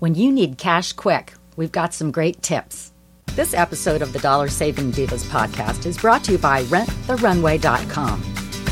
[0.00, 2.92] When you need cash quick, we've got some great tips.
[3.34, 8.22] This episode of the Dollar Saving Divas podcast is brought to you by RentTheRunway.com.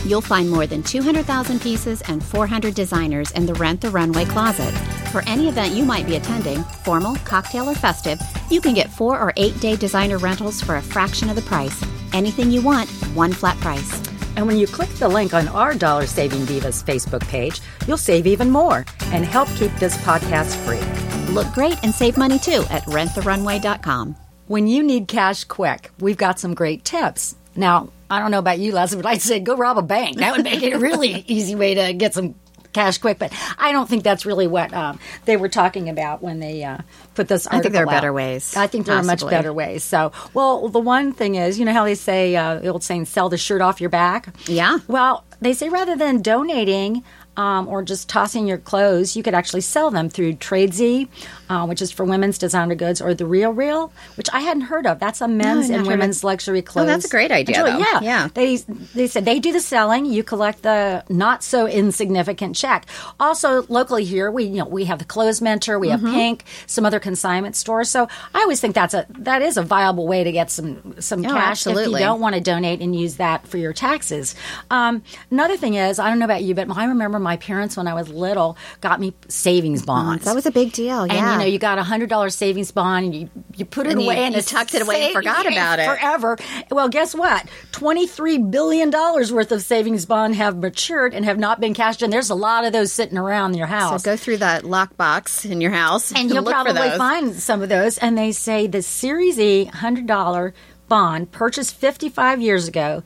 [0.05, 4.73] You'll find more than 200,000 pieces and 400 designers in the Rent the Runway closet.
[5.11, 9.19] For any event you might be attending, formal, cocktail, or festive, you can get four
[9.19, 11.85] or eight day designer rentals for a fraction of the price.
[12.13, 14.01] Anything you want, one flat price.
[14.37, 18.29] And when you click the link on our Dollar Saving Divas Facebook page, you'll save
[18.29, 21.06] even more and help keep this podcast free.
[21.29, 24.17] Look great and save money too at renttherunway.com.
[24.47, 27.35] When you need cash quick, we've got some great tips.
[27.57, 30.19] Now, I don't know about you, Leslie, but I'd say go rob a bank.
[30.19, 32.37] That would make it a really easy way to get some
[32.73, 33.19] cash quick.
[33.19, 36.79] But I don't think that's really what um, they were talking about when they uh,
[37.15, 37.47] put this.
[37.49, 37.93] I think there are out.
[37.93, 38.57] better ways.
[38.57, 39.11] I think there possibly.
[39.11, 39.83] are much better ways.
[39.83, 43.07] So, well, the one thing is, you know how they say uh, the old saying,
[43.07, 44.79] "Sell the shirt off your back." Yeah.
[44.87, 47.03] Well, they say rather than donating.
[47.37, 51.09] Um, or just tossing your clothes, you could actually sell them through Tradesy,
[51.49, 54.99] uh, which is for women's designer goods, or the RealReal, which I hadn't heard of.
[54.99, 56.85] That's a men's I've and women's luxury clothes.
[56.85, 57.81] Oh, that's a great idea, Really.
[57.81, 58.29] Yeah, Yeah.
[58.35, 60.07] They they said they do the selling.
[60.07, 62.87] You collect the not so insignificant check.
[63.21, 66.15] Also, locally here, we you know we have the Clothes Mentor, we have Mm-hmm.
[66.15, 67.89] Pink, some other consignment stores.
[67.89, 71.25] So I always think that's a that is a viable way to get some some
[71.25, 74.35] Oh, cash if you don't want to donate and use that for your taxes.
[74.71, 77.89] Um, another thing is, I don't know about you, but I remember my parents when
[77.89, 80.25] I was little got me savings bonds.
[80.25, 81.03] That was a big deal.
[81.03, 81.36] And yeah.
[81.41, 84.01] You know, you got a hundred dollar savings bond, and you you put it And
[84.03, 85.87] you- away, and you tucked it away and forgot about it.
[85.89, 86.37] forever.
[86.71, 87.47] Well, guess what?
[87.73, 92.03] Twenty three billion dollars worth of savings bond have matured and have not been cashed
[92.03, 92.11] in.
[92.11, 94.03] There's a lot of those sitting around in your so house.
[94.03, 97.69] go through that lockbox in your house and you'll look for probably find some of
[97.69, 97.99] those.
[97.99, 100.55] And they say the Series E hundred dollar
[100.89, 103.03] bond purchased fifty five years ago.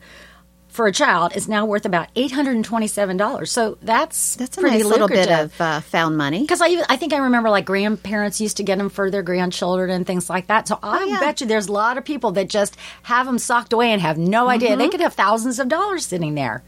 [0.71, 3.51] For a child, is now worth about eight hundred and twenty-seven dollars.
[3.51, 6.41] So that's That's a pretty nice little bit of uh, found money.
[6.41, 9.89] Because I, I think I remember like grandparents used to get them for their grandchildren
[9.89, 10.69] and things like that.
[10.69, 11.19] So I Oh, yeah.
[11.19, 14.17] bet you there's a lot of people that just have them socked away and have
[14.17, 14.69] no idea.
[14.69, 14.79] Mm-hmm.
[14.79, 16.63] They could have thousands of dollars sitting there.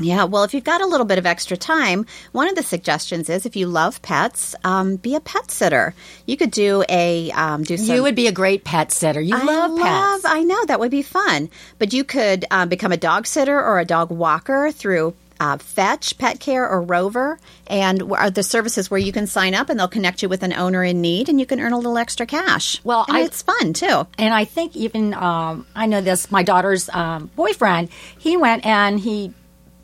[0.00, 3.28] Yeah, well, if you've got a little bit of extra time, one of the suggestions
[3.28, 5.94] is if you love pets, um, be a pet sitter.
[6.26, 7.94] You could do a um, do some.
[7.96, 9.20] you would be a great pet sitter.
[9.20, 9.80] You I love love-
[10.22, 10.24] pets.
[10.24, 13.78] I know that would be fun, but you could um, become a dog sitter or
[13.80, 15.14] a dog walker through.
[15.40, 17.38] Uh, Fetch, Pet Care, or Rover,
[17.68, 20.52] and are the services where you can sign up and they'll connect you with an
[20.52, 22.80] owner in need, and you can earn a little extra cash.
[22.82, 24.08] Well, and I- it's fun too.
[24.18, 26.32] And I think even um, I know this.
[26.32, 27.88] My daughter's um, boyfriend,
[28.18, 29.32] he went and he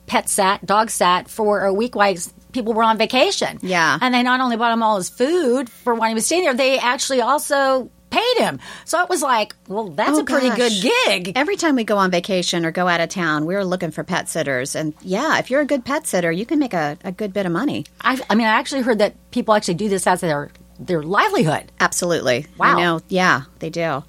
[0.06, 2.14] pet sat, dog sat for a week while
[2.52, 3.58] people were on vacation.
[3.62, 3.98] Yeah.
[4.00, 6.54] and they not only bought him all his food for when he was staying there,
[6.54, 8.60] they actually also paid him.
[8.84, 10.58] So it was like, well, that's Oh, a pretty gosh.
[10.58, 11.32] good gig.
[11.34, 14.28] Every time we go on vacation or go out of town, we're looking for pet
[14.28, 14.76] sitters.
[14.76, 17.44] And yeah, if you're a good pet sitter, you can make a, a good bit
[17.44, 17.86] of money.
[18.00, 21.70] I, I mean, I actually heard that people actually do this as their their livelihood.
[21.80, 22.46] Absolutely.
[22.58, 22.76] Wow.
[22.76, 23.00] I know.
[23.08, 24.04] Yeah, they do.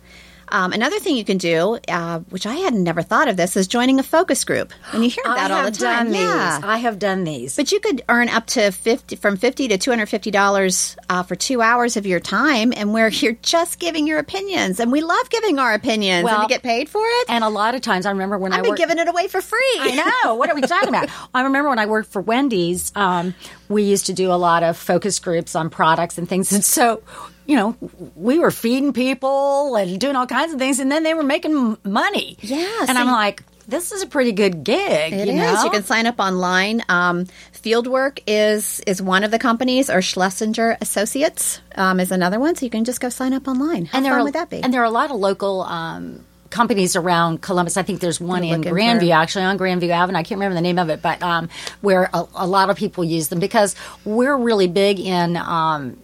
[0.55, 3.67] Um, another thing you can do, uh, which I had never thought of this, is
[3.67, 4.71] joining a focus group.
[4.93, 6.05] And you hear that all the time.
[6.05, 6.55] done yeah.
[6.55, 6.65] these.
[6.65, 7.57] I have done these.
[7.57, 11.23] But you could earn up to fifty from fifty to two hundred fifty dollars uh,
[11.23, 15.01] for two hours of your time, and where you're just giving your opinions, and we
[15.01, 17.25] love giving our opinions, and Well, to get paid for it.
[17.27, 19.27] and a lot of times, I remember when I I've been worked, giving it away
[19.27, 19.59] for free.
[19.77, 20.35] I know.
[20.35, 21.09] What are we talking about?
[21.33, 23.35] I remember when I worked for Wendy's, um,
[23.67, 26.53] we used to do a lot of focus groups on products and things.
[26.53, 27.03] And so,
[27.45, 27.75] you know,
[28.15, 31.77] we were feeding people and doing all kinds of things, and then they were making
[31.83, 32.37] money.
[32.41, 35.13] Yeah, And I'm like, this is a pretty good gig.
[35.13, 35.39] It you is.
[35.39, 35.63] know?
[35.63, 36.83] You can sign up online.
[36.89, 42.55] Um, Fieldwork is is one of the companies, or Schlesinger Associates um, is another one.
[42.55, 43.85] So you can just go sign up online.
[43.85, 44.61] How and there fun are, would that be?
[44.61, 45.61] And there are a lot of local.
[45.61, 47.75] Um, Companies around Columbus.
[47.75, 50.17] I think there's one You're in Grandview, for- actually on Grandview Avenue.
[50.17, 51.49] I can't remember the name of it, but um,
[51.81, 53.75] where a, a lot of people use them because
[54.05, 55.97] we're really big in um,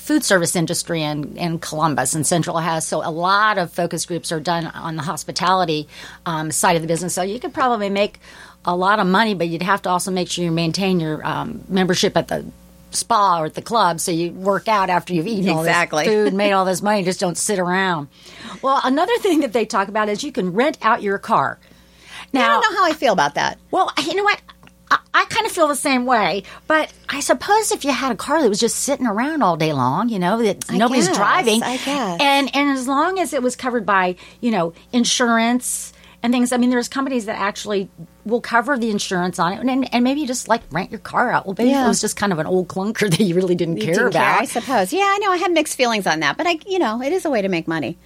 [0.00, 2.80] food service industry in, in Columbus and Central Ohio.
[2.80, 5.86] So a lot of focus groups are done on the hospitality
[6.26, 7.14] um, side of the business.
[7.14, 8.18] So you could probably make
[8.64, 11.62] a lot of money, but you'd have to also make sure you maintain your um,
[11.68, 12.44] membership at the
[12.92, 16.08] spa or at the club so you work out after you've eaten Exactly.
[16.08, 18.08] all this food made all this money just don't sit around
[18.62, 21.60] well another thing that they talk about is you can rent out your car
[22.32, 23.58] Now, I don't know how I feel about that.
[23.70, 24.40] well, you know what?
[24.90, 26.42] I, I kind of feel the same way.
[26.66, 29.72] But I suppose if you had a car that was just sitting around all day
[29.72, 32.20] long, you know, that I nobody's guess, driving, I guess.
[32.20, 35.92] and and as long as it was covered by you know insurance
[36.22, 36.52] and things.
[36.52, 37.88] I mean, there's companies that actually
[38.26, 41.30] will cover the insurance on it, and, and maybe you just like rent your car
[41.30, 41.46] out.
[41.46, 41.86] Well, maybe Yeah.
[41.86, 44.08] it was just kind of an old clunker that you really didn't You care didn't
[44.08, 44.42] about.
[44.42, 44.92] I suppose.
[44.92, 45.30] Yeah, I know.
[45.32, 47.48] I had mixed feelings on that, but I, you know, it is a way to
[47.48, 47.96] make money.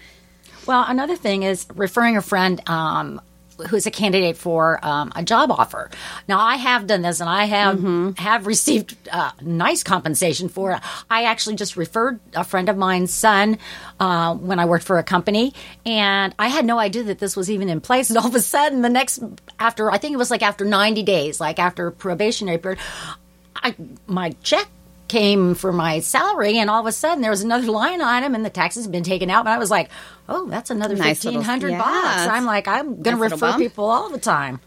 [0.65, 3.21] Well, another thing is referring a friend um,
[3.69, 5.91] who's a candidate for um, a job offer.
[6.29, 7.83] Now, I have done this, and I have
[8.19, 10.81] have received uh, nice compensation for it.
[11.11, 13.59] I actually just referred a friend of mine's son
[14.01, 15.55] uh, when I worked for a company,
[15.85, 18.11] and I had no idea that this was even in place.
[18.11, 19.23] And all of a sudden, the next
[19.59, 22.81] after I think it was like after ninety days, like after probationary period,
[23.57, 23.75] I
[24.07, 24.69] my check
[25.09, 28.45] came for my salary and all of a sudden there was another line item and
[28.45, 29.91] the taxes had been taken out and I was like,
[30.29, 33.59] "Oh, that's another Nice little- 1500 yeah, bucks." I'm like, I'm going nice to refer
[33.59, 34.61] people all the time.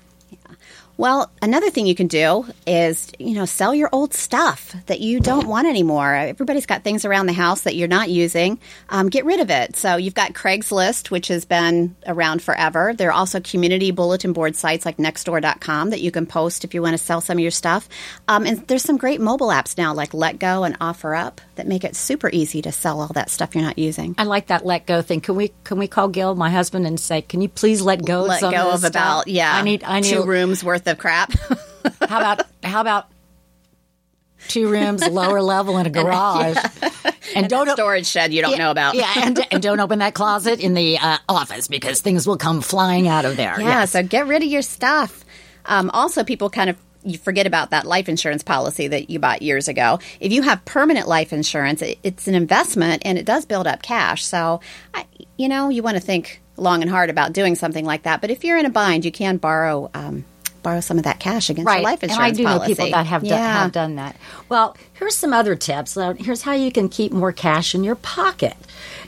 [0.98, 5.20] Well, another thing you can do is, you know, sell your old stuff that you
[5.20, 6.16] don't want anymore.
[6.16, 8.60] Everybody's got things around the house that you're not using.
[8.90, 9.76] Um, get rid of it.
[9.76, 12.96] So you've got Craigslist, which has been around forever.
[12.98, 16.82] There are also community bulletin board sites like Nextdoor.com that you can post if you
[16.82, 17.88] want to sell some of your stuff.
[18.28, 21.84] Um, and there's some great mobile apps now like Let Go and OfferUp that make
[21.84, 24.16] it super easy to sell all that stuff you're not using.
[24.18, 25.22] I like that let go thing.
[25.22, 28.22] Can we can we call Gil, my husband, and say, "Can you please let go
[28.22, 30.87] of Let some go of, of about yeah, I need I need two rooms worth
[30.88, 31.32] of crap.
[32.08, 33.08] How about how about
[34.48, 36.58] two rooms, lower level, and a garage,
[37.36, 38.96] and don't storage shed you don't know about.
[38.96, 42.62] Yeah, and, and don't open that closet in the uh, office because things will come
[42.62, 43.60] flying out of there.
[43.60, 45.24] Yeah, so get rid of your stuff.
[45.66, 49.42] Um, also, people kind of you forget about that life insurance policy that you bought
[49.42, 50.00] years ago.
[50.20, 53.82] If you have permanent life insurance, it, it's an investment and it does build up
[53.82, 54.26] cash.
[54.26, 54.60] So,
[54.94, 55.06] I,
[55.38, 58.20] you know, you want to think long and hard about doing something like that.
[58.20, 60.26] But if you're in a bind, you can borrow um,
[60.68, 61.78] borrow some of that cash against right.
[61.78, 62.60] your life and insurance I do policy.
[62.60, 64.18] know people that have, done, have done that.
[64.50, 65.98] Well, here's some other tips.
[66.18, 68.58] Here's how you can keep more cash in your pocket.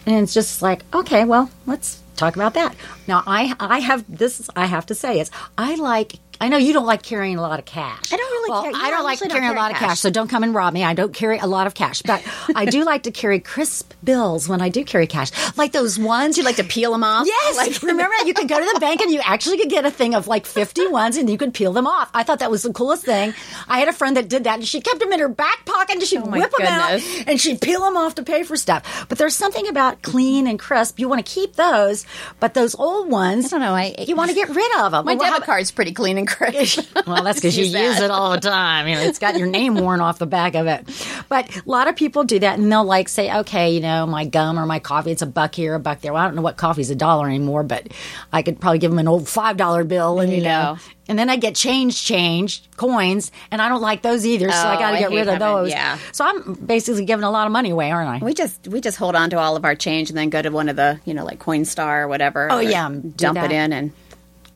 [0.05, 2.77] And it's just like, okay, well, let's talk about that.
[3.09, 4.49] Now, I I have this.
[4.55, 6.13] I have to say is I like.
[6.41, 8.13] I know you don't like carrying a lot of cash.
[8.13, 9.77] I don't really well, carry- I don't like usually don't carrying a carry lot of
[9.77, 9.99] cash.
[9.99, 10.83] so don't come and rob me.
[10.85, 12.23] I don't carry a lot of cash, but
[12.55, 16.37] I do like to carry crisp bills when I do carry cash, like those ones
[16.37, 17.27] You like to peel them off?
[17.27, 17.57] Yes.
[17.57, 20.15] Like- Remember, you could go to the bank and you actually could get a thing
[20.15, 22.09] of like 50 ones and you could peel them off.
[22.13, 23.33] I thought that was the coolest thing.
[23.67, 25.95] I had a friend that did that and she kept them in her back pocket
[25.95, 29.05] and she'd Oh, whip them out and she'd peel them off to pay for stuff.
[29.09, 30.99] But there's something about clean and crisp.
[30.99, 32.05] You want to keep those,
[32.39, 35.03] but those old ones, I don't know, I- you want to get rid of them.
[35.05, 36.85] My Well, debit card's pretty clean and crisp.
[37.07, 38.87] well, that's because you Use use it all the time.
[38.87, 40.87] You know, it's got your name worn off the back of it.
[41.27, 44.25] But a lot of people do that, and they'll like say, "Okay, you know, my
[44.25, 46.41] gum or my coffee, it's a buck here, a buck there." Well, I don't know
[46.41, 47.87] what coffee's a dollar anymore, but
[48.31, 50.75] I could probably give them an old five dollar bill, and you you know.
[50.77, 50.81] go.
[51.09, 54.75] And then I get change, change coins, and I don't like those either, so I
[54.75, 55.71] Oh, got to get rid of those.
[55.71, 55.97] yeah.
[56.11, 58.23] So I'm basically giving a lot of money away, aren't I?
[58.23, 60.49] We just we just hold on to all of our change and then go to
[60.49, 62.51] one of the you know like Coinstar or whatever.
[62.51, 63.91] Oh, or yeah, dump it in and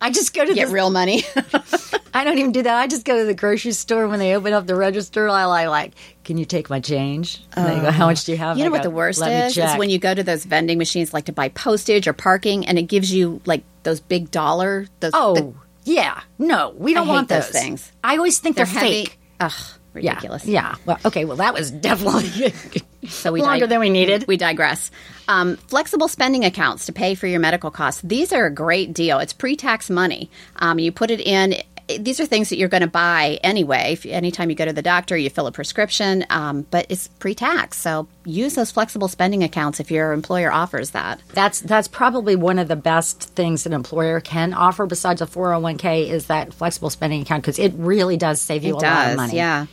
[0.04, 1.24] I just go to get the real money.
[2.14, 2.76] I don't even do that.
[2.76, 5.30] I just go to the grocery store when they open up the register.
[5.30, 5.94] I like, like
[6.26, 7.42] can you take my change?
[7.54, 8.58] And they go, how much do you have?
[8.58, 9.58] You I know what go, the worst "Let me is?
[9.58, 12.78] Is when you go to those vending machines, like to buy postage or parking, and
[12.78, 14.88] it gives you like those big dollar.
[15.00, 15.54] Those, Oh, the-
[15.86, 16.20] yeah.
[16.38, 17.92] No, we don't I want those those things.
[18.04, 19.20] I always think they're, they're fake.
[19.40, 19.54] Ugh,
[19.94, 20.46] ridiculous.
[20.46, 20.76] Yeah.
[20.86, 21.26] Well, okay.
[21.26, 22.54] Well, that was definitely
[23.10, 24.26] So we longer dig- than we needed.
[24.28, 24.90] We digress.
[25.28, 28.02] Um, flexible spending accounts to pay for your medical costs.
[28.02, 29.20] These are a great deal.
[29.20, 30.30] It's pre-tax money.
[30.58, 31.56] Um, you put it in.
[32.00, 33.92] These are things that you're going to buy anyway.
[33.92, 37.78] If, anytime you go to the doctor, you fill a prescription, um, but it's pre-tax.
[37.78, 41.20] So use those flexible spending accounts if your employer offers that.
[41.34, 46.08] That's that's probably one of the best things an employer can offer besides a 401k
[46.08, 49.18] is that flexible spending account because it really does save you It a lot of
[49.18, 49.36] money.
[49.36, 49.66] yeah.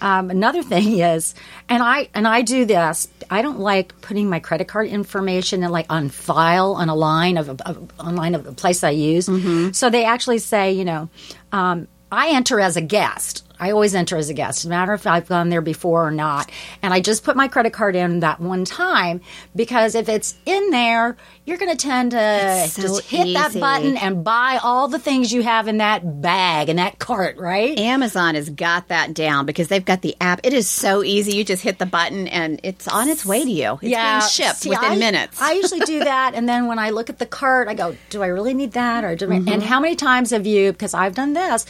[0.00, 1.34] Um, another thing is,
[1.68, 3.08] and I and I do this.
[3.30, 7.36] I don't like putting my credit card information in like on file on a line
[7.36, 9.28] of, of, of on line of a place I use.
[9.72, 11.08] So they actually say, you know,
[11.52, 13.44] um, I enter as a guest.
[13.60, 16.50] I always enter as a guest, no matter if I've gone there before or not.
[16.82, 19.20] And I just put my credit card in that one time
[19.56, 23.96] because if it's in there, you're going to tend to so just hit that button
[23.96, 27.78] and buy all the things you have in that bag and that cart, right?
[27.78, 30.40] Amazon has got that down because they've got the app.
[30.44, 31.32] It is so easy.
[31.36, 33.78] You just hit the button and it's on its way to you.
[33.80, 35.40] It's being shipped see, within I- minutes.
[35.40, 38.22] I usually do that, and then when I look at the cart, I go, "Do
[38.22, 39.48] I really need that?" Or do I, Mm-hmm.
[39.48, 40.72] and how many times have you?
[40.72, 41.64] Because I've done this.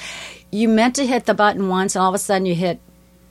[0.50, 2.80] You meant to hit the button once, and all of a sudden you hit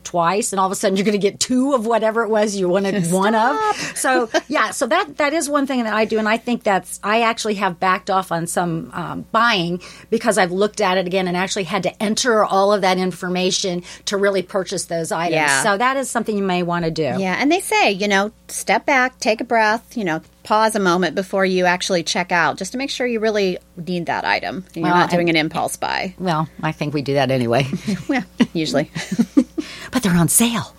[0.07, 2.55] twice, and all of a sudden you're going to get two of whatever it was
[2.55, 3.57] you wanted one of.
[3.95, 6.99] So yeah, so that that is one thing that I do, and I think that's
[7.03, 11.27] I actually have backed off on some um, buying because I've looked at it again
[11.27, 15.35] and actually had to enter all of that information to really purchase those items.
[15.35, 15.63] Yeah.
[15.63, 17.03] So that is something you may want to do.
[17.03, 20.79] Yeah, and they say, you know, step back, take a breath, you know, pause a
[20.79, 24.63] moment before you actually check out, just to make sure you really need that item.
[24.67, 26.15] And you're Well, not doing and- an impulse buy.
[26.17, 27.67] Well, I think we do that anyway,
[28.07, 28.23] Well,
[28.53, 28.89] usually.
[29.91, 30.73] but they're on sale.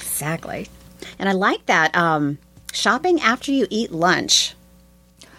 [0.00, 0.68] exactly.
[1.18, 2.38] And I like that um,
[2.72, 4.54] shopping after you eat lunch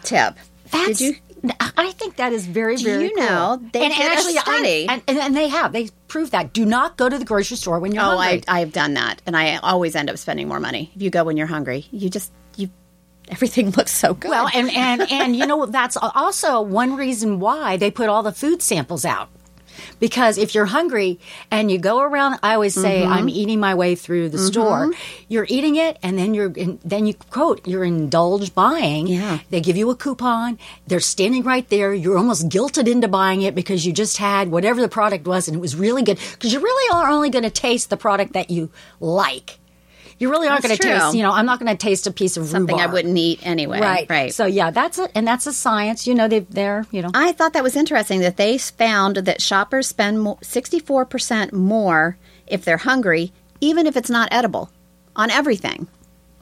[0.04, 0.36] tip.
[0.72, 1.16] That's, Did you?
[1.60, 3.26] I think that is very, Do very you cool.
[3.26, 4.88] know, they and, and actually, I- study.
[4.88, 5.74] and, and, and they have.
[5.74, 6.54] They prove that.
[6.54, 8.44] Do not go to the grocery store when you're Oh, hungry.
[8.48, 10.92] I, I've done that, and I always end up spending more money.
[10.96, 12.70] If you go when you're hungry, you just you
[13.30, 14.30] everything looks so good.
[14.30, 18.32] Well, and, and, and you know, that's also one reason why they put all the
[18.34, 19.30] food samples out.
[20.00, 23.14] Because if you're hungry and you go around, I always say Mm-hmm.
[23.14, 24.92] I'm eating my way through the store.
[25.28, 29.08] You're eating it, and then you're in, then you quote you're indulged buying.
[29.08, 29.40] Yeah.
[29.50, 30.60] they give you a coupon.
[30.88, 31.94] They're standing right there.
[31.94, 35.56] You're almost guilted into buying it because you just had whatever the product was, and
[35.56, 36.20] it was really good.
[36.34, 39.58] Because you really are only going to taste the product that you like.
[40.22, 41.16] You really aren't going to taste.
[41.16, 43.80] You know, I'm not going to taste a piece of something I wouldn't eat anyway.
[43.80, 44.08] Right.
[44.08, 44.32] Right.
[44.32, 46.06] So yeah, that's it, and that's a science.
[46.06, 47.10] You know, they they're you know.
[47.16, 52.78] I thought that was interesting that they found that shoppers spend 64% more if they're
[52.78, 54.70] hungry, even if it's not edible,
[55.16, 55.88] on everything.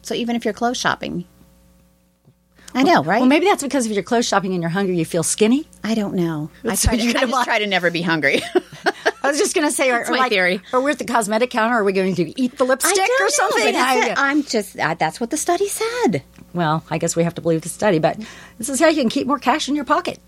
[0.01, 1.23] So even if you're clothes shopping.
[2.73, 3.19] I know, right?
[3.19, 5.67] Well, maybe that's because if you're clothes shopping and you're hungry, you feel skinny.
[5.83, 6.49] I don't know.
[6.63, 8.41] I, So try to, you're I just try to never be hungry.
[9.23, 10.61] I was just going to say, or, or my like, theory.
[10.71, 11.75] or we're at the cosmetic counter.
[11.75, 13.75] Are we going to eat the lipstick or something?
[13.75, 16.23] I- it's a- I'm just, uh, that's what the study said.
[16.53, 18.17] well, I guess we have to believe the study, but
[18.57, 20.19] this is how you can keep more cash in your pocket.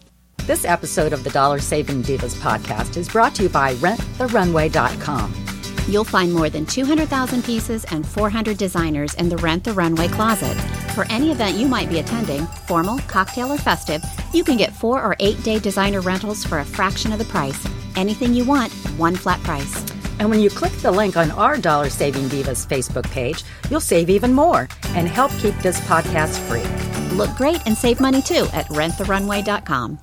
[0.45, 5.50] This episode of the Dollar Saving Divas podcast is brought to you by RentTheRunway.com.
[5.91, 10.55] You'll find more than 200,000 pieces and 400 designers in the Rent the Runway closet.
[10.95, 14.01] For any event you might be attending, formal, cocktail, or festive,
[14.33, 17.67] you can get four or eight day designer rentals for a fraction of the price.
[17.97, 19.85] Anything you want, one flat price.
[20.19, 24.09] And when you click the link on our Dollar Saving Divas Facebook page, you'll save
[24.09, 27.17] even more and help keep this podcast free.
[27.17, 29.99] Look great and save money too at renttherunway.com.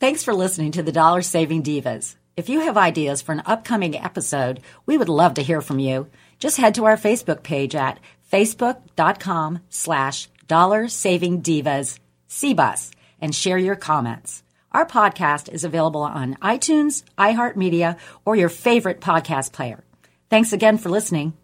[0.00, 2.16] Thanks for listening to the Dollar Saving Divas.
[2.40, 6.08] If you have ideas for an upcoming episode, we would love to hear from you.
[6.38, 8.00] Just head to our Facebook page at
[8.32, 11.98] facebook.com slash dollar saving divas
[12.30, 14.42] CBUS and share your comments.
[14.72, 19.84] Our podcast is available on iTunes, iHeartMedia, or your favorite podcast player.
[20.30, 21.34] Thanks again for listening.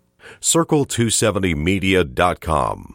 [0.41, 2.95] Circle270media.com.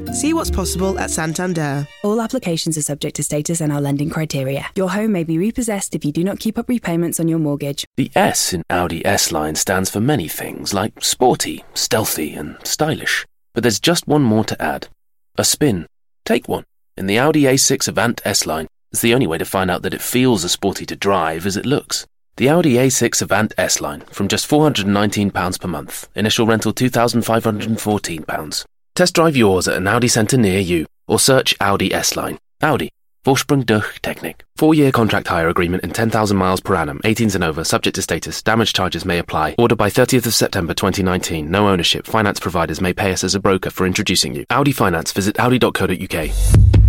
[0.13, 1.87] See what's possible at Santander.
[2.03, 4.67] All applications are subject to status and our lending criteria.
[4.75, 7.85] Your home may be repossessed if you do not keep up repayments on your mortgage.
[7.95, 13.25] The S in Audi S line stands for many things, like sporty, stealthy, and stylish.
[13.53, 14.89] But there's just one more to add
[15.37, 15.87] a spin.
[16.25, 16.65] Take one.
[16.97, 19.93] In the Audi A6 Avant S line, it's the only way to find out that
[19.93, 22.05] it feels as sporty to drive as it looks.
[22.35, 26.09] The Audi A6 Avant S line from just £419 per month.
[26.15, 28.65] Initial rental £2,514.
[29.01, 32.37] Test drive yours at an Audi centre near you or search Audi S line.
[32.61, 32.89] Audi.
[33.25, 34.41] Vorsprung durch Technik.
[34.55, 36.99] Four year contract hire agreement and 10,000 miles per annum.
[37.03, 37.63] 18s and over.
[37.63, 38.43] Subject to status.
[38.43, 39.55] Damage charges may apply.
[39.57, 41.49] Order by 30th of September 2019.
[41.49, 42.05] No ownership.
[42.05, 44.45] Finance providers may pay us as a broker for introducing you.
[44.51, 45.11] Audi Finance.
[45.13, 46.80] Visit audi.co.uk.